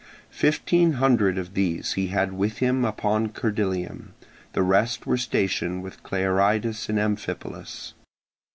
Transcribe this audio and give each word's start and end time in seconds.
Fifteen 0.31 0.93
hundred 0.93 1.37
of 1.37 1.53
these 1.53 1.93
he 1.93 2.07
had 2.07 2.33
with 2.33 2.57
him 2.57 2.83
upon 2.83 3.29
Cerdylium; 3.33 4.13
the 4.53 4.63
rest 4.63 5.05
were 5.05 5.15
stationed 5.15 5.83
with 5.83 6.01
Clearidas 6.01 6.89
in 6.89 6.97
Amphipolis. 6.97 7.93